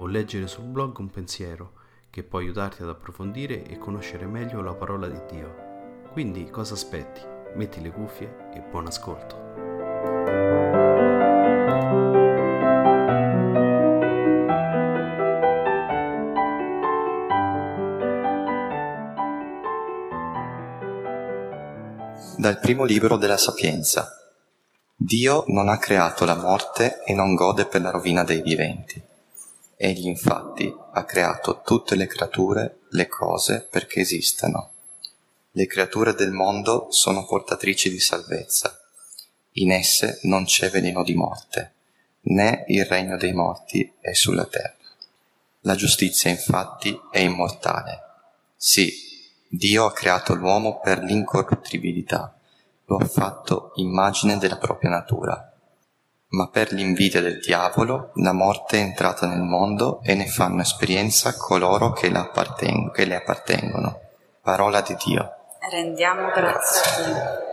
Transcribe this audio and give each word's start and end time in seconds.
o 0.00 0.06
leggere 0.06 0.46
sul 0.46 0.64
blog 0.64 0.98
un 0.98 1.10
pensiero 1.10 1.72
che 2.10 2.22
può 2.22 2.38
aiutarti 2.38 2.82
ad 2.82 2.88
approfondire 2.88 3.64
e 3.64 3.78
conoscere 3.78 4.26
meglio 4.26 4.60
la 4.62 4.74
parola 4.74 5.06
di 5.06 5.20
Dio. 5.30 5.68
Quindi 6.10 6.50
cosa 6.50 6.74
aspetti? 6.74 7.20
Metti 7.54 7.80
le 7.80 7.90
cuffie 7.90 8.50
e 8.54 8.60
buon 8.60 8.86
ascolto. 8.86 9.48
Dal 22.36 22.58
primo 22.58 22.84
libro 22.84 23.16
della 23.16 23.36
Sapienza. 23.36 24.08
Dio 24.96 25.44
non 25.48 25.68
ha 25.68 25.76
creato 25.76 26.24
la 26.24 26.34
morte 26.34 27.04
e 27.04 27.12
non 27.12 27.34
gode 27.34 27.66
per 27.66 27.82
la 27.82 27.90
rovina 27.90 28.24
dei 28.24 28.40
viventi. 28.40 29.08
Egli 29.82 30.08
infatti 30.08 30.70
ha 30.92 31.04
creato 31.06 31.62
tutte 31.64 31.94
le 31.94 32.06
creature, 32.06 32.80
le 32.90 33.08
cose, 33.08 33.66
perché 33.70 34.00
esistano. 34.00 34.72
Le 35.52 35.66
creature 35.66 36.12
del 36.12 36.32
mondo 36.32 36.88
sono 36.90 37.24
portatrici 37.24 37.88
di 37.88 37.98
salvezza. 37.98 38.78
In 39.52 39.72
esse 39.72 40.18
non 40.24 40.44
c'è 40.44 40.68
veleno 40.68 41.02
di 41.02 41.14
morte, 41.14 41.72
né 42.24 42.66
il 42.68 42.84
regno 42.84 43.16
dei 43.16 43.32
morti 43.32 43.90
è 44.00 44.12
sulla 44.12 44.44
terra. 44.44 44.76
La 45.60 45.76
giustizia 45.76 46.28
infatti 46.28 47.00
è 47.10 47.20
immortale. 47.20 48.02
Sì, 48.56 48.92
Dio 49.48 49.86
ha 49.86 49.94
creato 49.94 50.34
l'uomo 50.34 50.78
per 50.80 51.02
l'incorruttibilità, 51.02 52.38
lo 52.84 52.98
ha 52.98 53.06
fatto 53.06 53.72
immagine 53.76 54.36
della 54.36 54.58
propria 54.58 54.90
natura 54.90 55.49
ma 56.30 56.48
per 56.48 56.72
l'invidia 56.72 57.20
del 57.20 57.40
diavolo 57.40 58.12
la 58.14 58.32
morte 58.32 58.78
è 58.78 58.80
entrata 58.80 59.26
nel 59.26 59.42
mondo 59.42 60.00
e 60.02 60.14
ne 60.14 60.26
fanno 60.26 60.62
esperienza 60.62 61.34
coloro 61.36 61.92
che, 61.92 62.10
che 62.92 63.04
le 63.04 63.16
appartengono. 63.16 64.00
Parola 64.42 64.80
di 64.80 64.96
Dio. 65.04 65.34
Rendiamo 65.70 66.30
grazie 66.30 66.80
a 66.82 67.06
Dio. 67.06 67.49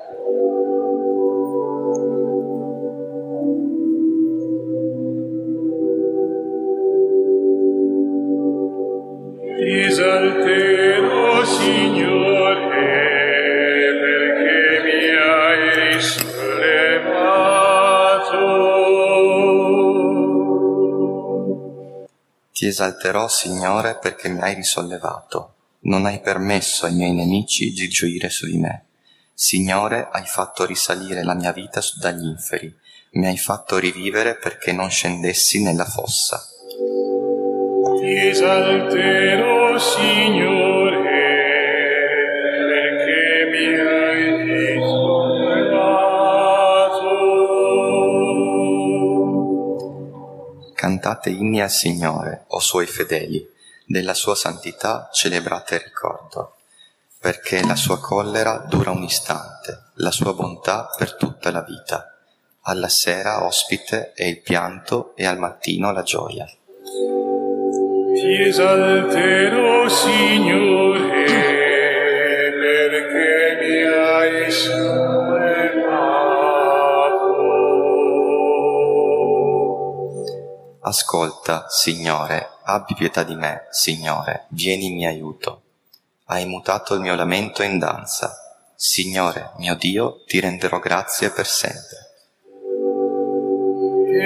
Ti 22.58 22.66
esalterò, 22.66 23.28
Signore, 23.28 24.00
perché 24.02 24.30
mi 24.30 24.42
hai 24.42 24.56
risollevato. 24.56 25.54
Non 25.82 26.08
hai 26.08 26.20
permesso 26.20 26.88
ai 26.88 26.96
miei 26.96 27.14
nemici 27.14 27.72
di 27.72 27.88
gioire 27.88 28.32
su 28.32 28.48
di 28.48 28.58
me. 28.58 28.86
Signore, 29.32 30.10
hai 30.12 30.26
fatto 30.26 30.66
risalire 30.66 31.24
la 31.24 31.36
mia 31.36 31.52
vita 31.52 31.80
dagli 32.02 32.26
inferi. 32.26 32.76
Mi 33.12 33.28
hai 33.28 33.38
fatto 33.38 33.78
rivivere 33.78 34.38
perché 34.38 34.72
non 34.72 34.90
scendessi 34.90 35.62
nella 35.62 35.86
fossa. 35.86 36.42
Ti 38.00 38.28
esalterò, 38.28 39.78
Signore, 39.78 40.87
Cantate 51.00 51.30
inni 51.30 51.62
al 51.62 51.70
Signore, 51.70 52.46
o 52.48 52.60
suoi 52.60 52.88
fedeli, 52.88 53.48
della 53.86 54.16
sua 54.16 54.34
santità 54.34 55.12
celebrate 55.14 55.76
il 55.76 55.82
ricordo, 55.82 56.56
perché 57.20 57.64
la 57.64 57.76
sua 57.76 58.00
collera 58.00 58.66
dura 58.68 58.90
un 58.90 59.04
istante, 59.04 59.92
la 59.98 60.10
sua 60.10 60.34
bontà 60.34 60.90
per 60.98 61.16
tutta 61.16 61.52
la 61.52 61.62
vita. 61.62 62.16
Alla 62.62 62.90
sera 62.90 63.46
ospite 63.46 64.14
è 64.14 64.24
il 64.24 64.42
pianto 64.42 65.16
e 65.16 65.28
al 65.28 65.38
mattino 65.38 65.92
la 65.92 66.02
gioia. 66.02 66.48
Ti 68.16 68.42
esalterò, 68.42 69.88
Signore, 69.88 71.57
Ascolta, 80.88 81.66
Signore, 81.68 82.60
abbi 82.64 82.94
pietà 82.96 83.24
di 83.24 83.36
me, 83.36 83.68
Signore, 83.72 84.46
vieni 84.52 84.86
in 84.86 84.96
mio 84.96 85.10
aiuto. 85.10 85.64
Hai 86.28 86.46
mutato 86.46 86.94
il 86.94 87.02
mio 87.02 87.14
lamento 87.14 87.62
in 87.62 87.78
danza. 87.78 88.34
Signore, 88.74 89.52
mio 89.58 89.76
Dio, 89.76 90.24
ti 90.26 90.40
renderò 90.40 90.80
grazie 90.80 91.30
per 91.30 91.46
sempre. 91.46 91.98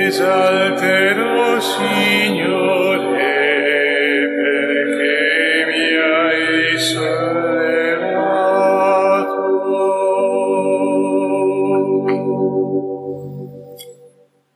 Esalterò, 0.05 1.59
Signore, 1.59 3.20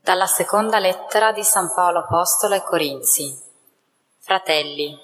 Dalla 0.05 0.27
seconda 0.27 0.77
lettera 0.77 1.31
di 1.31 1.43
San 1.43 1.73
Paolo 1.73 2.01
Apostolo 2.01 2.53
ai 2.53 2.61
Corinzi. 2.61 3.35
Fratelli, 4.19 4.95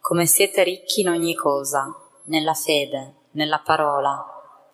come 0.00 0.24
siete 0.24 0.62
ricchi 0.62 1.02
in 1.02 1.10
ogni 1.10 1.34
cosa, 1.34 1.94
nella 2.28 2.54
fede, 2.54 3.26
nella 3.32 3.58
parola, 3.58 4.24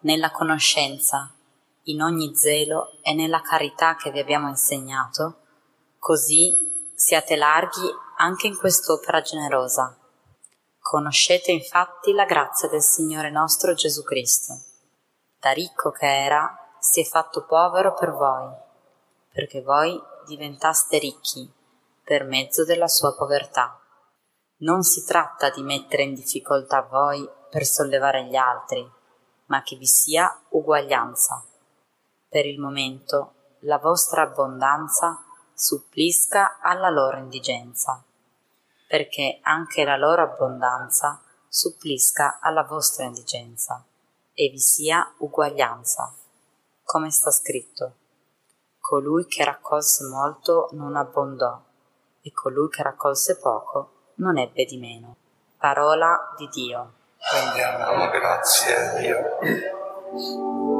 nella 0.03 0.31
conoscenza, 0.31 1.35
in 1.87 2.03
ogni 2.03 2.37
zelo 2.37 2.93
e 3.03 3.15
nella 3.15 3.41
carità 3.41 3.97
che 3.97 4.13
vi 4.13 4.21
abbiamo 4.21 4.47
insegnato, 4.47 5.39
così 5.99 6.93
siate 6.95 7.35
larghi 7.35 7.93
anche 8.19 8.47
in 8.47 8.57
quest'opera 8.57 9.23
generosa. 9.23 9.99
Conoscete 10.79 11.51
infatti 11.51 12.13
la 12.13 12.27
grazia 12.27 12.69
del 12.69 12.81
Signore 12.81 13.29
nostro 13.29 13.75
Gesù 13.75 14.05
Cristo. 14.05 14.55
Da 15.41 15.51
ricco 15.51 15.91
che 15.91 16.07
era, 16.07 16.77
si 16.79 17.01
è 17.01 17.05
fatto 17.05 17.45
povero 17.45 17.93
per 17.95 18.13
voi, 18.13 18.63
perché 19.35 19.63
voi 19.63 20.01
diventaste 20.27 20.97
ricchi 20.99 21.53
per 22.05 22.25
mezzo 22.25 22.65
della 22.65 22.87
sua 22.87 23.17
povertà. 23.17 23.81
Non 24.59 24.85
si 24.85 25.05
tratta 25.05 25.51
di 25.51 25.61
mettere 25.65 26.05
in 26.05 26.15
difficoltà 26.15 26.83
voi 26.83 27.29
per 27.51 27.65
sollevare 27.65 28.27
gli 28.27 28.37
altri, 28.37 28.89
ma 29.47 29.61
che 29.63 29.75
vi 29.75 29.87
sia 29.87 30.41
uguaglianza. 30.51 31.45
Per 32.29 32.47
il 32.47 32.61
momento 32.61 33.57
la 33.63 33.79
vostra 33.79 34.23
abbondanza 34.23 35.25
supplisca 35.53 36.61
alla 36.61 36.91
loro 36.91 37.17
indigenza, 37.17 38.05
perché 38.87 39.41
anche 39.43 39.85
la 39.85 39.97
loro 39.97 40.23
abbondanza 40.23 41.21
supplisca 41.49 42.39
alla 42.41 42.63
vostra 42.63 43.05
indigenza 43.05 43.85
e 44.33 44.49
vi 44.49 44.61
sia 44.61 45.13
uguaglianza. 45.19 46.15
Come 46.85 47.11
sta 47.11 47.33
scritto, 47.33 47.97
colui 48.87 49.25
che 49.25 49.43
raccolse 49.43 50.05
molto 50.05 50.69
non 50.73 50.95
abbondò 50.95 51.59
e 52.21 52.33
colui 52.33 52.69
che 52.69 52.83
raccolse 52.83 53.39
poco 53.39 53.93
non 54.17 54.37
ebbe 54.37 54.67
di 54.67 54.77
meno. 54.77 55.17
Parola 55.57 56.35
di 56.37 56.47
Dio. 56.53 56.93
Rendiamo 57.33 58.11
grazie 58.11 58.77
a 58.77 58.99
Dio. 58.99 60.74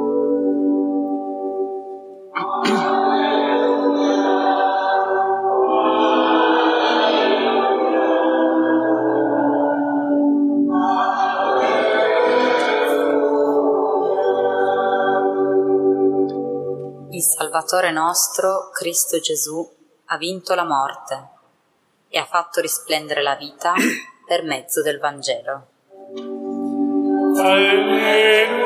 Salvatore 17.55 17.91
nostro, 17.93 18.69
Cristo 18.73 19.17
Gesù, 19.19 19.65
ha 20.07 20.17
vinto 20.17 20.55
la 20.55 20.65
morte 20.65 21.29
e 22.09 22.19
ha 22.19 22.25
fatto 22.25 22.59
risplendere 22.59 23.21
la 23.21 23.35
vita 23.35 23.73
per 24.27 24.43
mezzo 24.43 24.81
del 24.81 24.99
Vangelo. 24.99 25.67
Alleluia. 27.37 28.65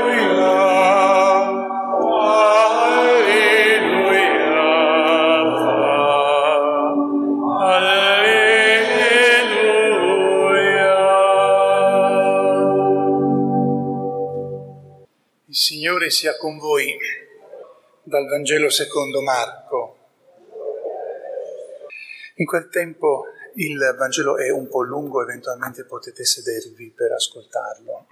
Il 15.46 15.56
Signore 15.56 16.10
sia 16.10 16.36
con 16.38 16.58
voi 16.58 16.98
dal 18.10 18.28
Vangelo 18.28 18.70
secondo 18.70 19.22
Marco. 19.22 19.98
In 22.38 22.46
quel 22.46 22.68
tempo 22.70 23.26
il 23.56 23.78
Vangelo 23.98 24.38
è 24.38 24.50
un 24.50 24.68
po' 24.68 24.82
lungo, 24.82 25.22
eventualmente 25.22 25.86
potete 25.86 26.26
sedervi 26.26 26.92
per 26.92 27.12
ascoltarlo. 27.12 28.08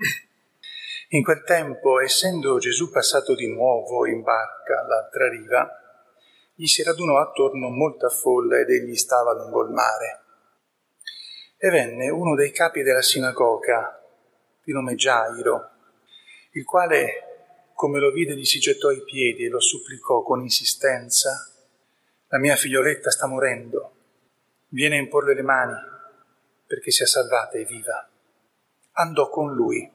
In 1.10 1.24
quel 1.24 1.44
tempo, 1.44 2.00
essendo 2.00 2.60
Gesù 2.60 2.92
passato 2.92 3.34
di 3.34 3.52
nuovo 3.52 4.06
in 4.06 4.22
barca 4.22 4.82
all'altra 4.82 5.30
riva, 5.30 5.68
gli 6.54 6.68
si 6.68 6.84
radunò 6.84 7.20
attorno 7.20 7.70
molta 7.70 8.10
folla 8.10 8.60
ed 8.60 8.70
egli 8.70 8.96
stava 8.96 9.34
lungo 9.34 9.64
il 9.64 9.72
mare. 9.72 10.22
E 11.58 11.70
venne 11.70 12.10
uno 12.10 12.36
dei 12.36 12.52
capi 12.52 12.84
della 12.84 13.02
sinagoga, 13.02 14.00
di 14.64 14.72
nome 14.74 14.94
Gairo, 14.94 15.70
il 16.52 16.66
quale, 16.66 17.27
come 17.78 18.00
lo 18.00 18.10
vide, 18.10 18.36
gli 18.36 18.44
si 18.44 18.58
gettò 18.58 18.88
ai 18.88 19.04
piedi 19.04 19.46
e 19.46 19.50
lo 19.50 19.60
supplicò 19.60 20.24
con 20.24 20.42
insistenza, 20.42 21.48
la 22.30 22.40
mia 22.40 22.56
figlioletta 22.56 23.12
sta 23.12 23.28
morendo, 23.28 23.92
viene 24.70 24.96
a 24.96 25.00
imporle 25.00 25.36
le 25.36 25.44
mani 25.44 25.76
perché 26.66 26.90
sia 26.90 27.06
salvata 27.06 27.60
e 27.60 27.66
viva. 27.66 28.10
Andò 28.94 29.30
con 29.30 29.54
lui. 29.54 29.88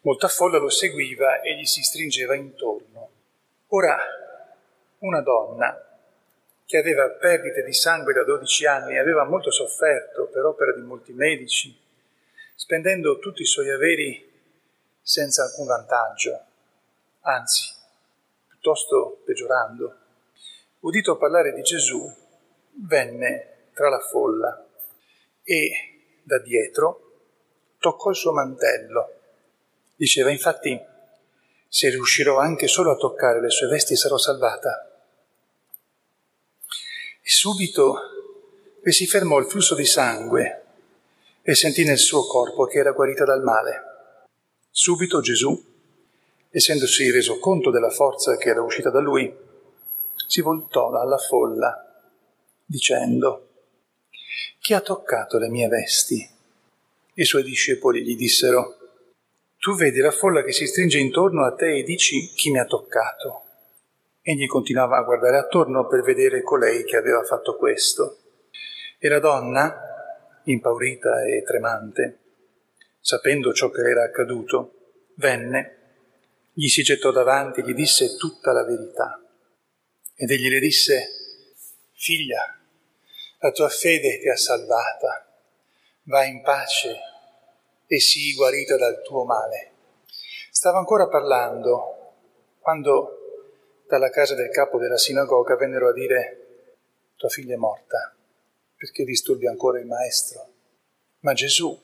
Molta 0.00 0.28
folla 0.28 0.56
lo 0.56 0.70
seguiva 0.70 1.42
e 1.42 1.58
gli 1.58 1.66
si 1.66 1.82
stringeva 1.82 2.34
intorno. 2.34 3.10
Ora, 3.66 3.98
una 5.00 5.20
donna 5.20 5.78
che 6.64 6.78
aveva 6.78 7.10
perdite 7.10 7.64
di 7.64 7.74
sangue 7.74 8.14
da 8.14 8.24
12 8.24 8.64
anni 8.64 8.94
e 8.94 8.98
aveva 8.98 9.24
molto 9.24 9.50
sofferto 9.50 10.30
per 10.32 10.46
opera 10.46 10.72
di 10.72 10.80
molti 10.80 11.12
medici, 11.12 11.78
spendendo 12.54 13.18
tutti 13.18 13.42
i 13.42 13.46
suoi 13.46 13.68
averi 13.68 14.26
senza 15.02 15.42
alcun 15.42 15.66
vantaggio, 15.66 16.46
anzi, 17.22 17.72
piuttosto 18.48 19.22
peggiorando, 19.24 19.96
udito 20.80 21.16
parlare 21.16 21.52
di 21.52 21.62
Gesù, 21.62 22.10
venne 22.74 23.70
tra 23.74 23.88
la 23.88 24.00
folla 24.00 24.66
e 25.42 26.20
da 26.22 26.38
dietro 26.40 27.10
toccò 27.78 28.10
il 28.10 28.16
suo 28.16 28.32
mantello. 28.32 29.12
Diceva 29.96 30.30
infatti, 30.30 30.80
se 31.68 31.88
riuscirò 31.90 32.38
anche 32.38 32.66
solo 32.66 32.92
a 32.92 32.96
toccare 32.96 33.40
le 33.40 33.50
sue 33.50 33.68
vesti 33.68 33.96
sarò 33.96 34.16
salvata. 34.16 34.88
E 37.22 37.30
subito 37.30 37.98
le 38.82 38.92
si 38.92 39.06
fermò 39.06 39.38
il 39.38 39.46
flusso 39.46 39.74
di 39.74 39.84
sangue 39.84 40.62
e 41.42 41.54
sentì 41.54 41.84
nel 41.84 41.98
suo 41.98 42.26
corpo 42.26 42.66
che 42.66 42.78
era 42.78 42.92
guarita 42.92 43.24
dal 43.24 43.42
male. 43.42 43.82
Subito 44.70 45.20
Gesù, 45.20 45.71
essendosi 46.54 47.10
reso 47.10 47.38
conto 47.38 47.70
della 47.70 47.88
forza 47.88 48.36
che 48.36 48.50
era 48.50 48.62
uscita 48.62 48.90
da 48.90 49.00
lui, 49.00 49.34
si 50.26 50.42
voltò 50.42 50.90
alla 50.90 51.16
folla, 51.16 52.12
dicendo, 52.64 53.48
Chi 54.60 54.74
ha 54.74 54.80
toccato 54.80 55.38
le 55.38 55.48
mie 55.48 55.68
vesti? 55.68 56.28
I 57.14 57.24
suoi 57.24 57.42
discepoli 57.42 58.02
gli 58.02 58.16
dissero, 58.16 58.76
Tu 59.58 59.74
vedi 59.74 60.00
la 60.00 60.10
folla 60.10 60.42
che 60.42 60.52
si 60.52 60.66
stringe 60.66 60.98
intorno 60.98 61.46
a 61.46 61.54
te 61.54 61.78
e 61.78 61.82
dici, 61.82 62.28
Chi 62.34 62.50
mi 62.50 62.58
ha 62.58 62.66
toccato? 62.66 63.44
Egli 64.20 64.46
continuava 64.46 64.98
a 64.98 65.02
guardare 65.02 65.38
attorno 65.38 65.86
per 65.86 66.02
vedere 66.02 66.42
colei 66.42 66.84
che 66.84 66.96
aveva 66.96 67.22
fatto 67.24 67.56
questo. 67.56 68.18
E 68.98 69.08
la 69.08 69.18
donna, 69.18 69.74
impaurita 70.44 71.24
e 71.24 71.42
tremante, 71.42 72.18
sapendo 73.00 73.52
ciò 73.54 73.70
che 73.70 73.80
era 73.80 74.04
accaduto, 74.04 74.74
venne, 75.16 75.81
gli 76.54 76.68
si 76.68 76.82
gettò 76.82 77.10
davanti 77.10 77.60
e 77.60 77.64
gli 77.64 77.72
disse 77.72 78.16
tutta 78.16 78.52
la 78.52 78.64
verità. 78.64 79.18
Ed 80.14 80.30
egli 80.30 80.50
le 80.50 80.60
disse, 80.60 81.08
figlia, 81.92 82.58
la 83.38 83.50
tua 83.50 83.68
fede 83.68 84.20
ti 84.20 84.28
ha 84.28 84.36
salvata, 84.36 85.26
vai 86.04 86.30
in 86.30 86.42
pace 86.42 86.96
e 87.86 88.00
sii 88.00 88.34
guarita 88.34 88.76
dal 88.76 89.02
tuo 89.02 89.24
male. 89.24 89.70
Stava 90.50 90.78
ancora 90.78 91.08
parlando 91.08 92.14
quando 92.60 93.18
dalla 93.88 94.10
casa 94.10 94.34
del 94.34 94.50
capo 94.50 94.78
della 94.78 94.98
sinagoga 94.98 95.56
vennero 95.56 95.88
a 95.88 95.92
dire, 95.92 96.68
tua 97.16 97.28
figlia 97.28 97.54
è 97.54 97.58
morta, 97.58 98.14
perché 98.76 99.04
disturbi 99.04 99.46
ancora 99.46 99.80
il 99.80 99.86
maestro? 99.86 100.50
Ma 101.20 101.32
Gesù, 101.32 101.78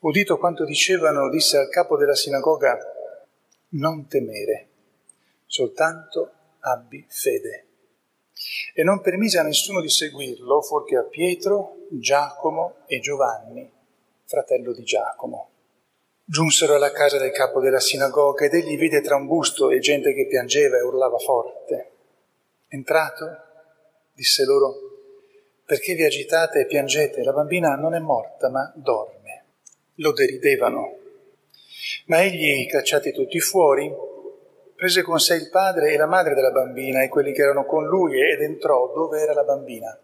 udito 0.00 0.38
quanto 0.38 0.64
dicevano, 0.64 1.30
disse 1.30 1.56
al 1.56 1.68
capo 1.68 1.96
della 1.96 2.14
sinagoga, 2.14 2.91
non 3.72 4.06
temere, 4.06 4.68
soltanto 5.46 6.32
abbi 6.60 7.04
fede. 7.08 7.66
E 8.74 8.82
non 8.82 9.00
permise 9.00 9.38
a 9.38 9.42
nessuno 9.42 9.80
di 9.80 9.88
seguirlo, 9.88 10.62
fuorché 10.62 10.96
a 10.96 11.02
Pietro, 11.02 11.86
Giacomo 11.90 12.76
e 12.86 12.98
Giovanni, 13.00 13.70
fratello 14.24 14.72
di 14.72 14.82
Giacomo. 14.82 15.50
Giunsero 16.24 16.74
alla 16.74 16.92
casa 16.92 17.18
del 17.18 17.32
capo 17.32 17.60
della 17.60 17.80
sinagoga 17.80 18.46
ed 18.46 18.54
egli 18.54 18.78
vide 18.78 19.00
tra 19.00 19.16
un 19.16 19.26
busto 19.26 19.70
e 19.70 19.80
gente 19.80 20.14
che 20.14 20.26
piangeva 20.26 20.78
e 20.78 20.82
urlava 20.82 21.18
forte. 21.18 21.90
Entrato, 22.68 23.26
disse 24.14 24.44
loro, 24.44 24.74
perché 25.64 25.94
vi 25.94 26.04
agitate 26.04 26.60
e 26.60 26.66
piangete? 26.66 27.22
La 27.22 27.32
bambina 27.32 27.74
non 27.74 27.94
è 27.94 27.98
morta, 27.98 28.48
ma 28.48 28.72
dorme. 28.74 29.44
Lo 29.96 30.12
deridevano. 30.12 31.01
Ma 32.06 32.22
egli, 32.22 32.66
cacciati 32.68 33.12
tutti 33.12 33.38
fuori, 33.40 33.90
prese 34.74 35.02
con 35.02 35.20
sé 35.20 35.34
il 35.36 35.48
padre 35.50 35.92
e 35.92 35.96
la 35.96 36.06
madre 36.06 36.34
della 36.34 36.50
bambina 36.50 37.02
e 37.02 37.08
quelli 37.08 37.32
che 37.32 37.42
erano 37.42 37.64
con 37.64 37.86
lui 37.86 38.20
ed 38.20 38.42
entrò 38.42 38.92
dove 38.92 39.20
era 39.20 39.32
la 39.32 39.44
bambina. 39.44 39.96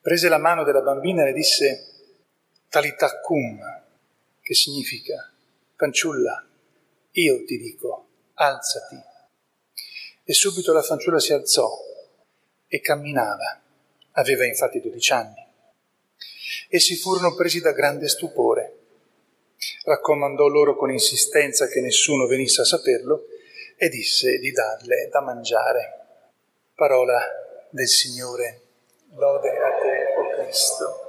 Prese 0.00 0.28
la 0.28 0.38
mano 0.38 0.64
della 0.64 0.82
bambina 0.82 1.22
e 1.22 1.26
le 1.26 1.32
disse, 1.32 1.84
Talitacum, 2.68 3.58
che 4.42 4.54
significa 4.54 5.32
fanciulla, 5.76 6.46
io 7.12 7.44
ti 7.44 7.56
dico, 7.56 8.06
alzati. 8.34 9.00
E 10.24 10.32
subito 10.34 10.72
la 10.72 10.82
fanciulla 10.82 11.18
si 11.18 11.32
alzò 11.32 11.70
e 12.66 12.80
camminava, 12.80 13.60
aveva 14.12 14.44
infatti 14.44 14.80
dodici 14.80 15.12
anni. 15.12 15.46
Essi 16.68 16.96
furono 16.96 17.34
presi 17.34 17.60
da 17.60 17.72
grande 17.72 18.08
stupore. 18.08 18.57
Raccomandò 19.88 20.48
loro 20.48 20.76
con 20.76 20.90
insistenza 20.90 21.66
che 21.66 21.80
nessuno 21.80 22.26
venisse 22.26 22.60
a 22.60 22.64
saperlo 22.64 23.24
e 23.74 23.88
disse 23.88 24.36
di 24.36 24.50
darle 24.50 25.08
da 25.10 25.22
mangiare. 25.22 25.94
Parola 26.74 27.18
del 27.70 27.88
Signore. 27.88 28.60
Lode 29.14 29.48
a 29.48 29.70
te, 29.80 30.14
o 30.14 30.20
oh 30.20 30.28
Cristo. 30.44 31.06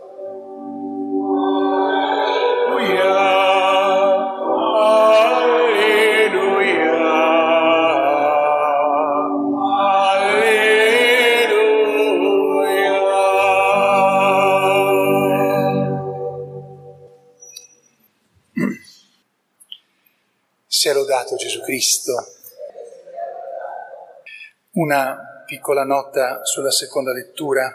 Sia 20.79 20.93
lodato 20.93 21.35
Gesù 21.35 21.59
Cristo. 21.59 22.13
Una 24.75 25.43
piccola 25.45 25.83
nota 25.83 26.45
sulla 26.45 26.71
seconda 26.71 27.11
lettura. 27.11 27.69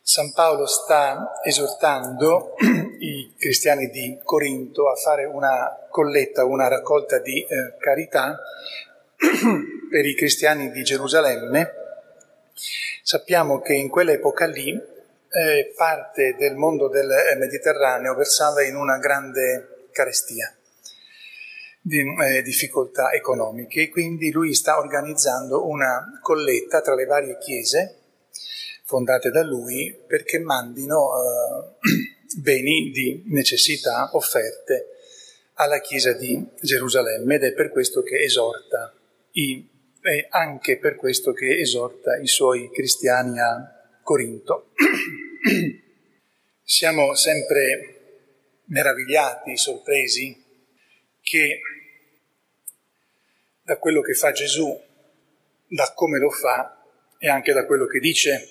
San 0.00 0.32
Paolo 0.32 0.64
sta 0.64 1.32
esortando 1.44 2.54
i 2.98 3.34
cristiani 3.36 3.90
di 3.90 4.18
Corinto 4.24 4.88
a 4.88 4.94
fare 4.96 5.26
una 5.26 5.86
colletta, 5.90 6.46
una 6.46 6.66
raccolta 6.66 7.18
di 7.18 7.42
eh, 7.42 7.76
carità 7.76 8.38
per 9.90 10.06
i 10.06 10.14
cristiani 10.14 10.70
di 10.70 10.82
Gerusalemme. 10.82 11.72
Sappiamo 13.02 13.60
che 13.60 13.74
in 13.74 13.90
quell'epoca 13.90 14.46
lì 14.46 14.70
eh, 14.70 15.74
parte 15.76 16.36
del 16.38 16.54
mondo 16.56 16.88
del 16.88 17.36
Mediterraneo 17.36 18.14
versava 18.14 18.62
in 18.62 18.76
una 18.76 18.96
grande 18.96 19.88
carestia 19.92 20.56
di 21.84 21.98
eh, 21.98 22.42
difficoltà 22.42 23.10
economiche, 23.10 23.88
quindi 23.88 24.30
lui 24.30 24.54
sta 24.54 24.78
organizzando 24.78 25.66
una 25.66 26.20
colletta 26.22 26.80
tra 26.80 26.94
le 26.94 27.04
varie 27.06 27.36
chiese 27.38 27.96
fondate 28.84 29.30
da 29.30 29.42
lui 29.42 29.98
perché 30.06 30.38
mandino 30.38 31.10
eh, 31.16 32.38
beni 32.40 32.90
di 32.90 33.24
necessità 33.26 34.10
offerte 34.12 34.88
alla 35.54 35.80
Chiesa 35.80 36.12
di 36.12 36.46
Gerusalemme 36.60 37.34
ed 37.34 37.44
è 37.44 37.52
per 37.52 37.70
questo 37.70 38.02
che 38.02 38.22
esorta 38.22 38.94
i, 39.32 39.68
è 40.00 40.26
anche 40.30 40.78
per 40.78 40.96
questo 40.96 41.32
che 41.32 41.58
esorta 41.58 42.16
i 42.16 42.26
suoi 42.26 42.70
cristiani 42.70 43.40
a 43.40 43.98
Corinto. 44.02 44.72
Siamo 46.62 47.14
sempre 47.14 48.60
meravigliati, 48.66 49.56
sorpresi 49.56 50.41
che 51.22 51.60
da 53.62 53.78
quello 53.78 54.00
che 54.00 54.14
fa 54.14 54.32
Gesù, 54.32 54.78
da 55.66 55.92
come 55.94 56.18
lo 56.18 56.30
fa 56.30 56.84
e 57.18 57.28
anche 57.28 57.52
da 57.52 57.64
quello 57.64 57.86
che 57.86 58.00
dice 58.00 58.48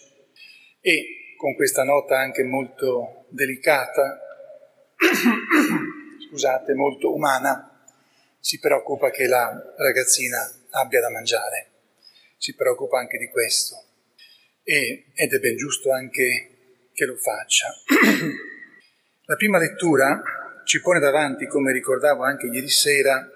e 0.80 1.36
con 1.38 1.54
questa 1.56 1.84
nota 1.84 2.18
anche 2.18 2.44
molto 2.44 3.26
delicata, 3.30 4.20
scusate, 6.28 6.74
molto 6.74 7.14
umana, 7.14 7.86
si 8.40 8.60
preoccupa 8.60 9.12
che 9.12 9.28
la 9.28 9.74
ragazzina 9.78 10.40
abbia 10.72 11.02
da 11.02 11.10
mangiare, 11.10 11.70
si 12.38 12.56
preoccupa 12.56 13.00
anche 13.00 13.18
di 13.18 13.28
questo 13.28 13.84
e, 14.64 15.06
ed 15.14 15.34
è 15.34 15.40
ben 15.40 15.58
giusto 15.58 15.92
anche 15.92 16.90
che 16.94 17.06
lo 17.06 17.16
faccia. 17.18 17.68
La 19.26 19.36
prima 19.36 19.60
lettura 19.60 20.22
ci 20.72 20.80
pone 20.80 21.02
davanti, 21.02 21.48
come 21.48 21.74
ricordavo 21.74 22.24
anche 22.24 22.48
ieri 22.48 22.70
sera, 22.70 23.30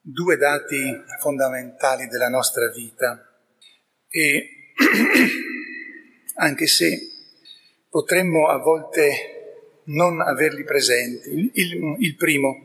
due 0.00 0.36
dati 0.36 1.02
fondamentali 1.18 2.06
della 2.06 2.28
nostra 2.28 2.70
vita 2.70 3.28
e 4.08 4.48
anche 6.36 6.68
se 6.68 6.96
potremmo 7.88 8.46
a 8.46 8.58
volte 8.58 9.80
non 9.86 10.20
averli 10.20 10.62
presenti. 10.62 11.30
Il, 11.30 11.50
il, 11.54 11.96
il 11.98 12.14
primo, 12.14 12.62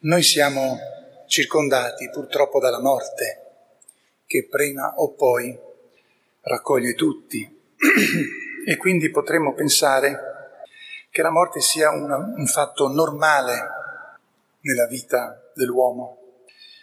noi 0.00 0.24
siamo 0.24 0.76
circondati 1.28 2.10
purtroppo 2.10 2.58
dalla 2.58 2.80
morte, 2.80 3.42
che 4.26 4.48
prima 4.50 4.94
o 4.96 5.14
poi 5.14 5.56
raccoglie 6.40 6.94
tutti 6.94 7.48
e 8.66 8.76
quindi 8.76 9.08
potremmo 9.10 9.54
pensare 9.54 10.29
che 11.10 11.22
la 11.22 11.30
morte 11.30 11.60
sia 11.60 11.90
una, 11.90 12.16
un 12.16 12.46
fatto 12.46 12.86
normale 12.88 13.68
nella 14.60 14.86
vita 14.86 15.42
dell'uomo. 15.54 16.18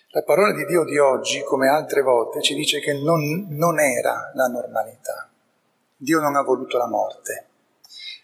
La 0.09 0.23
parola 0.23 0.53
di 0.53 0.65
Dio 0.65 0.83
di 0.83 0.97
oggi, 0.97 1.43
come 1.43 1.69
altre 1.69 2.01
volte, 2.01 2.41
ci 2.41 2.53
dice 2.53 2.79
che 2.79 2.93
non, 2.93 3.47
non 3.49 3.79
era 3.79 4.31
la 4.33 4.47
normalità. 4.47 5.29
Dio 5.95 6.19
non 6.19 6.35
ha 6.35 6.41
voluto 6.41 6.77
la 6.77 6.87
morte, 6.87 7.47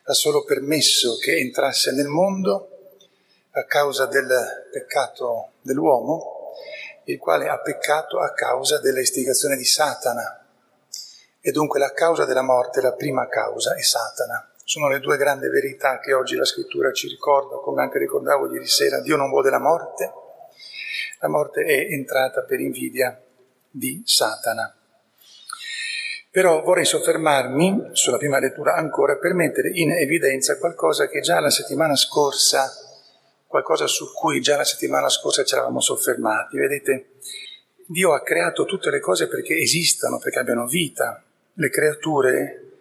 ha 0.03 0.13
solo 0.13 0.43
permesso 0.43 1.17
che 1.17 1.37
entrasse 1.37 1.91
nel 1.91 2.07
mondo 2.07 2.69
a 3.51 3.65
causa 3.65 4.05
del 4.05 4.67
peccato 4.71 5.51
dell'uomo, 5.61 6.51
il 7.05 7.17
quale 7.17 7.47
ha 7.47 7.59
peccato 7.59 8.19
a 8.19 8.33
causa 8.33 8.79
dell'istigazione 8.79 9.55
di 9.55 9.65
Satana. 9.65 10.45
E 11.39 11.51
dunque 11.51 11.79
la 11.79 11.91
causa 11.91 12.25
della 12.25 12.41
morte, 12.41 12.81
la 12.81 12.93
prima 12.93 13.27
causa, 13.27 13.75
è 13.75 13.81
Satana. 13.81 14.52
Sono 14.65 14.87
le 14.87 14.99
due 14.99 15.17
grandi 15.17 15.49
verità 15.49 15.99
che 15.99 16.13
oggi 16.13 16.35
la 16.35 16.45
scrittura 16.45 16.91
ci 16.93 17.09
ricorda, 17.09 17.57
come 17.57 17.81
anche 17.81 17.99
ricordavo 17.99 18.51
ieri 18.51 18.65
sera. 18.65 19.01
Dio 19.01 19.17
non 19.17 19.29
vuole 19.29 19.49
la 19.49 19.59
morte, 19.59 20.11
la 21.19 21.27
morte 21.27 21.63
è 21.63 21.91
entrata 21.91 22.43
per 22.43 22.61
invidia 22.61 23.21
di 23.69 24.01
Satana. 24.05 24.73
Però 26.31 26.63
vorrei 26.63 26.85
soffermarmi 26.85 27.89
sulla 27.91 28.17
prima 28.17 28.39
lettura 28.39 28.73
ancora 28.75 29.17
per 29.17 29.33
mettere 29.33 29.69
in 29.73 29.91
evidenza 29.91 30.57
qualcosa 30.57 31.07
che 31.07 31.19
già 31.19 31.39
la 31.41 31.49
settimana 31.49 31.95
scorsa, 31.95 32.71
qualcosa 33.45 33.85
su 33.85 34.13
cui 34.13 34.39
già 34.39 34.55
la 34.55 34.63
settimana 34.63 35.09
scorsa 35.09 35.43
ci 35.43 35.53
eravamo 35.53 35.81
soffermati. 35.81 36.57
Vedete, 36.57 37.09
Dio 37.85 38.13
ha 38.13 38.21
creato 38.21 38.63
tutte 38.63 38.89
le 38.89 39.01
cose 39.01 39.27
perché 39.27 39.57
esistano, 39.57 40.19
perché 40.19 40.39
abbiano 40.39 40.65
vita. 40.65 41.21
Le 41.55 41.69
creature 41.69 42.72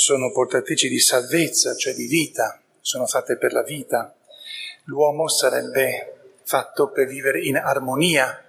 sono 0.00 0.32
portatrici 0.32 0.88
di 0.88 0.98
salvezza, 0.98 1.74
cioè 1.74 1.92
di 1.92 2.06
vita, 2.06 2.58
sono 2.80 3.04
fatte 3.04 3.36
per 3.36 3.52
la 3.52 3.62
vita. 3.62 4.16
L'uomo 4.84 5.28
sarebbe 5.28 6.38
fatto 6.42 6.90
per 6.90 7.06
vivere 7.06 7.42
in 7.42 7.58
armonia 7.58 8.42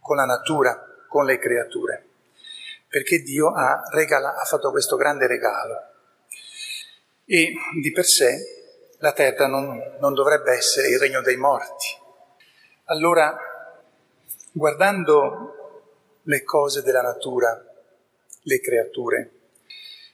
con 0.00 0.16
la 0.16 0.24
natura, 0.24 0.82
con 1.06 1.26
le 1.26 1.38
creature, 1.38 2.06
perché 2.88 3.18
Dio 3.18 3.52
ha, 3.52 3.82
regala, 3.92 4.34
ha 4.34 4.44
fatto 4.46 4.70
questo 4.70 4.96
grande 4.96 5.26
regalo. 5.26 5.74
E 7.26 7.52
di 7.78 7.92
per 7.92 8.06
sé 8.06 8.94
la 9.00 9.12
terra 9.12 9.46
non, 9.48 9.98
non 9.98 10.14
dovrebbe 10.14 10.54
essere 10.54 10.88
il 10.88 10.98
regno 10.98 11.20
dei 11.20 11.36
morti. 11.36 11.88
Allora, 12.84 13.36
guardando 14.50 16.20
le 16.22 16.42
cose 16.42 16.80
della 16.80 17.02
natura, 17.02 17.62
le 18.44 18.60
creature, 18.60 19.39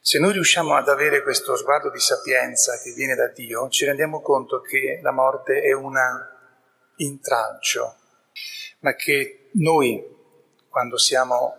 se 0.06 0.20
noi 0.20 0.34
riusciamo 0.34 0.76
ad 0.76 0.86
avere 0.86 1.25
questo 1.25 1.56
sguardo 1.56 1.90
di 1.90 1.98
sapienza 1.98 2.78
che 2.80 2.92
viene 2.92 3.16
da 3.16 3.26
Dio, 3.26 3.68
ci 3.70 3.84
rendiamo 3.84 4.20
conto 4.20 4.60
che 4.60 5.00
la 5.02 5.10
morte 5.10 5.62
è 5.62 5.72
un 5.72 5.96
intralcio, 6.98 7.96
ma 8.82 8.94
che 8.94 9.48
noi, 9.54 10.00
quando 10.68 10.96
siamo 10.96 11.56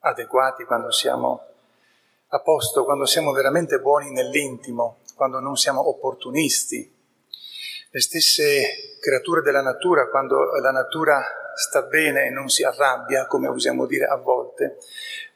adeguati, 0.00 0.64
quando 0.64 0.90
siamo 0.90 1.40
a 2.26 2.40
posto, 2.40 2.82
quando 2.82 3.06
siamo 3.06 3.30
veramente 3.30 3.78
buoni 3.78 4.10
nell'intimo, 4.10 5.02
quando 5.14 5.38
non 5.38 5.54
siamo 5.54 5.88
opportunisti, 5.88 6.92
le 7.90 8.00
stesse 8.00 8.96
creature 8.98 9.40
della 9.40 9.62
natura, 9.62 10.08
quando 10.08 10.50
la 10.60 10.72
natura 10.72 11.41
sta 11.54 11.82
bene 11.82 12.26
e 12.26 12.30
non 12.30 12.48
si 12.48 12.64
arrabbia, 12.64 13.26
come 13.26 13.48
usiamo 13.48 13.86
dire 13.86 14.06
a 14.06 14.16
volte, 14.16 14.78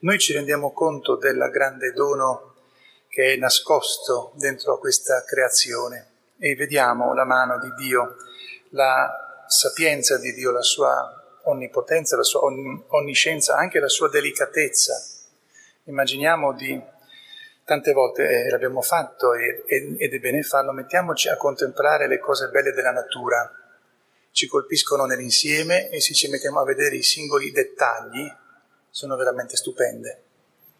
noi 0.00 0.18
ci 0.18 0.32
rendiamo 0.32 0.72
conto 0.72 1.16
del 1.16 1.48
grande 1.50 1.92
dono 1.92 2.54
che 3.08 3.32
è 3.32 3.36
nascosto 3.36 4.32
dentro 4.34 4.74
a 4.74 4.78
questa 4.78 5.24
creazione 5.24 6.10
e 6.38 6.54
vediamo 6.54 7.14
la 7.14 7.24
mano 7.24 7.58
di 7.58 7.72
Dio, 7.74 8.16
la 8.70 9.44
sapienza 9.46 10.18
di 10.18 10.32
Dio, 10.32 10.50
la 10.50 10.62
sua 10.62 11.40
onnipotenza, 11.44 12.16
la 12.16 12.22
sua 12.22 12.40
onniscienza, 12.40 13.56
anche 13.56 13.80
la 13.80 13.88
sua 13.88 14.08
delicatezza. 14.08 14.94
Immaginiamo 15.84 16.52
di, 16.52 16.80
tante 17.64 17.92
volte 17.92 18.28
eh, 18.28 18.50
l'abbiamo 18.50 18.82
fatto 18.82 19.32
e, 19.34 19.64
ed 19.66 20.12
è 20.12 20.18
bene 20.18 20.42
farlo, 20.42 20.72
mettiamoci 20.72 21.28
a 21.28 21.36
contemplare 21.36 22.08
le 22.08 22.18
cose 22.18 22.48
belle 22.48 22.72
della 22.72 22.92
natura, 22.92 23.50
ci 24.36 24.48
colpiscono 24.48 25.06
nell'insieme 25.06 25.88
e 25.88 25.98
se 25.98 26.12
ci 26.12 26.28
mettiamo 26.28 26.60
a 26.60 26.64
vedere 26.64 26.96
i 26.96 27.02
singoli 27.02 27.52
dettagli, 27.52 28.30
sono 28.90 29.16
veramente 29.16 29.56
stupende. 29.56 30.24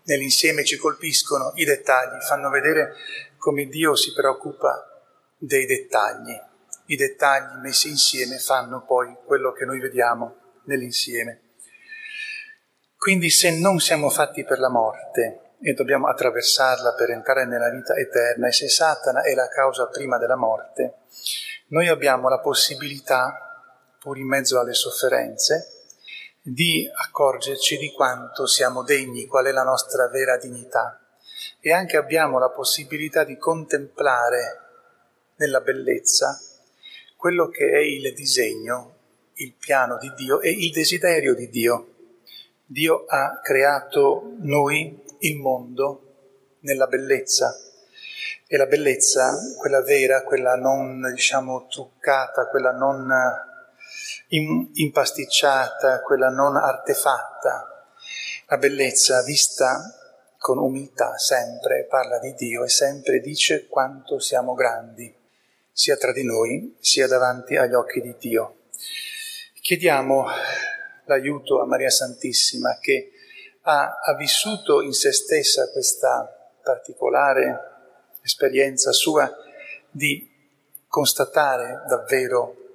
Nell'insieme 0.03 0.63
ci 0.63 0.77
colpiscono 0.77 1.53
i 1.55 1.65
dettagli, 1.65 2.21
fanno 2.21 2.51
vedere 2.51 2.93
come 3.39 3.65
Dio 3.65 3.97
si 3.97 4.13
preoccupa 4.13 5.03
dei 5.39 5.65
dettagli. 5.65 6.39
I 6.89 6.97
dettagli 6.97 7.59
messi 7.63 7.89
insieme 7.89 8.39
fanno 8.39 8.85
poi 8.85 9.17
quello 9.25 9.53
che 9.53 9.65
noi 9.65 9.81
vediamo 9.81 10.37
nell'insieme. 10.65 11.41
Quindi 12.99 13.31
se 13.31 13.59
non 13.59 13.81
siamo 13.81 14.11
fatti 14.11 14.45
per 14.45 14.59
la 14.59 14.69
morte 14.69 15.55
e 15.63 15.73
dobbiamo 15.73 16.09
attraversarla 16.09 16.93
per 16.93 17.09
entrare 17.09 17.47
nella 17.47 17.71
vita 17.71 17.95
eterna 17.95 18.49
e 18.49 18.53
se 18.53 18.69
Satana 18.69 19.23
è 19.23 19.33
la 19.33 19.49
causa 19.49 19.87
prima 19.87 20.19
della 20.19 20.37
morte, 20.37 20.97
noi 21.69 21.89
abbiamo 21.89 22.29
la 22.29 22.39
possibilità, 22.39 23.46
pur 24.07 24.19
in 24.19 24.29
mezzo 24.29 24.61
alle 24.61 24.73
sofferenze, 24.73 25.89
di 26.41 26.89
accorgerci 26.95 27.77
di 27.77 27.91
quanto 27.91 28.47
siamo 28.47 28.85
degni, 28.85 29.27
qual 29.27 29.47
è 29.47 29.51
la 29.51 29.65
nostra 29.65 30.07
vera 30.07 30.37
dignità 30.37 31.01
e 31.59 31.73
anche 31.73 31.97
abbiamo 31.97 32.39
la 32.39 32.51
possibilità 32.51 33.25
di 33.25 33.37
contemplare 33.37 34.61
nella 35.39 35.61
bellezza 35.61 36.41
quello 37.17 37.49
che 37.49 37.69
è 37.69 37.79
il 37.79 38.15
disegno, 38.15 38.95
il 39.35 39.55
piano 39.55 39.99
di 39.99 40.13
Dio 40.15 40.41
e 40.41 40.51
il 40.51 40.71
desiderio 40.71 41.35
di 41.35 41.49
Dio. 41.49 41.95
Dio 42.65 43.07
ha 43.09 43.41
creato 43.43 44.35
noi, 44.39 45.03
il 45.19 45.37
mondo, 45.39 46.59
nella 46.61 46.87
bellezza. 46.87 47.53
E 48.47 48.57
la 48.57 48.67
bellezza, 48.67 49.37
quella 49.59 49.83
vera, 49.83 50.23
quella 50.23 50.55
non, 50.55 51.11
diciamo, 51.13 51.67
truccata, 51.67 52.47
quella 52.47 52.71
non 52.71 53.11
impasticciata, 54.29 56.03
quella 56.03 56.29
non 56.29 56.57
artefatta. 56.57 57.89
La 58.49 58.57
bellezza 58.59 59.23
vista 59.23 59.81
con 60.39 60.59
umiltà 60.59 61.19
sempre 61.19 61.87
parla 61.89 62.19
di 62.19 62.35
Dio 62.35 62.65
e 62.65 62.69
sempre 62.69 63.21
dice 63.21 63.67
quanto 63.67 64.19
siamo 64.19 64.55
grandi, 64.55 65.13
sia 65.73 65.97
tra 65.97 66.13
di 66.13 66.25
noi 66.25 66.77
sia 66.81 67.07
davanti 67.07 67.57
agli 67.57 67.75
occhi 67.75 68.01
di 68.01 68.15
Dio. 68.19 68.59
Chiediamo 69.61 70.27
l'aiuto 71.07 71.61
a 71.61 71.67
Maria 71.67 71.91
Santissima 71.91 72.79
che 72.81 73.11
ha, 73.63 73.99
ha 74.05 74.15
vissuto 74.15 74.81
in 74.83 74.93
se 74.93 75.13
stessa 75.13 75.71
questa 75.71 76.59
particolare 76.63 77.75
esperienza 78.23 78.93
sua 78.93 79.33
di 79.91 80.29
constatare 80.87 81.83
davvero 81.89 82.66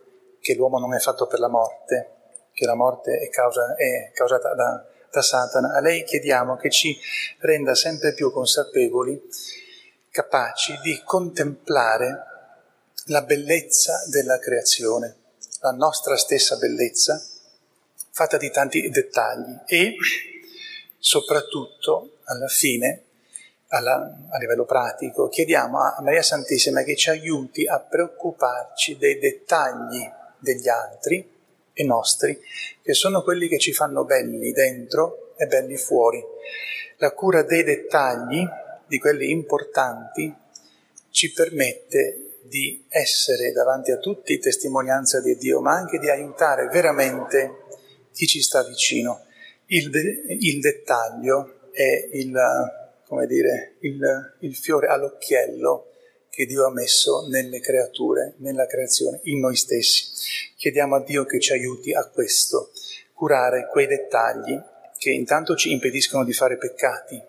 che 0.42 0.56
l'uomo 0.56 0.80
non 0.80 0.94
è 0.94 1.00
fatto 1.00 1.28
per 1.28 1.40
la 1.40 1.48
morte, 1.48 2.10
che 2.52 2.66
la 2.66 2.76
morte 2.76 3.20
è, 3.20 3.30
causa, 3.30 3.76
è 3.76 4.12
causata 4.14 4.54
da, 4.56 4.86
da 5.10 5.22
Satana. 5.22 5.74
A 5.74 5.80
lei 5.80 6.04
chiediamo 6.04 6.58
che 6.58 6.70
ci 6.70 6.98
renda 7.40 7.76
sempre 7.76 8.14
più 8.14 8.32
consapevoli, 8.32 9.22
capaci 10.10 10.78
di 10.82 11.02
contemplare 11.06 12.26
la 13.06 13.22
bellezza 13.22 14.04
della 14.10 14.40
creazione, 14.40 15.16
la 15.62 15.72
nostra 15.72 16.18
stessa 16.18 16.58
bellezza, 16.58 17.24
fatta 18.12 18.38
di 18.38 18.52
tanti 18.52 18.90
dettagli 18.90 19.58
e 19.66 19.96
soprattutto 20.98 22.18
alla 22.26 22.48
fine, 22.48 23.04
alla, 23.68 24.18
a 24.30 24.38
livello 24.38 24.66
pratico, 24.66 25.30
chiediamo 25.30 25.80
a 25.80 26.02
Maria 26.02 26.22
Santissima 26.22 26.84
che 26.84 26.96
ci 26.96 27.10
aiuti 27.10 27.66
a 27.66 27.80
preoccuparci 27.80 28.98
dei 28.98 29.18
dettagli 29.18 30.20
degli 30.42 30.68
altri 30.68 31.30
e 31.74 31.84
nostri, 31.84 32.40
che 32.82 32.94
sono 32.94 33.24
quelli 33.24 33.48
che 33.48 33.60
ci 33.60 33.74
fanno 33.74 34.04
belli 34.04 34.52
dentro 34.52 35.34
e 35.38 35.48
belli 35.48 35.78
fuori. 35.78 36.22
La 36.98 37.12
cura 37.12 37.44
dei 37.44 37.64
dettagli, 37.64 38.46
di 38.88 39.00
quelli 39.00 39.32
importanti, 39.32 40.34
ci 41.10 41.32
permette 41.32 42.40
di 42.44 42.86
essere 42.90 43.52
davanti 43.52 43.92
a 43.92 43.98
tutti 43.98 44.38
testimonianza 44.40 45.22
di 45.22 45.36
Dio, 45.38 45.62
ma 45.62 45.74
anche 45.74 46.00
di 46.00 46.10
aiutare 46.10 46.68
veramente 46.68 47.64
chi 48.14 48.28
ci 48.28 48.42
sta 48.42 48.64
vicino. 48.64 49.26
Il, 49.68 49.90
de- 49.90 50.26
il 50.28 50.60
dettaglio 50.60 51.70
è 51.72 52.10
il, 52.12 52.34
dire, 53.28 53.76
il, 53.80 54.36
il 54.40 54.56
fiore 54.56 54.88
all'occhiello 54.88 55.91
che 56.32 56.46
Dio 56.46 56.66
ha 56.66 56.72
messo 56.72 57.28
nelle 57.28 57.60
creature, 57.60 58.36
nella 58.38 58.66
creazione, 58.66 59.20
in 59.24 59.40
noi 59.40 59.58
stessi. 59.58 60.06
Chiediamo 60.56 60.96
a 60.96 61.04
Dio 61.04 61.26
che 61.26 61.42
ci 61.42 61.52
aiuti 61.52 61.94
a 61.94 62.08
questo, 62.08 62.72
curare 63.14 63.68
quei 63.70 63.86
dettagli 63.86 64.58
che 64.98 65.10
intanto 65.10 65.56
ci 65.56 65.72
impediscono 65.72 66.24
di 66.24 66.32
fare 66.32 66.58
peccati 66.58 67.22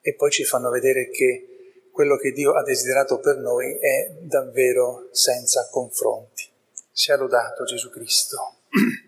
e 0.00 0.14
poi 0.14 0.30
ci 0.30 0.44
fanno 0.44 0.68
vedere 0.68 1.08
che 1.08 1.88
quello 1.90 2.16
che 2.18 2.32
Dio 2.32 2.52
ha 2.52 2.62
desiderato 2.62 3.18
per 3.18 3.38
noi 3.38 3.78
è 3.78 4.10
davvero 4.20 5.08
senza 5.12 5.68
confronti. 5.70 6.46
Sia 6.92 7.16
lodato 7.16 7.64
Gesù 7.64 7.88
Cristo. 7.88 8.56